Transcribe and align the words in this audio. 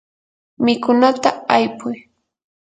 mikunata 0.63 1.29
aypuy. 1.55 1.97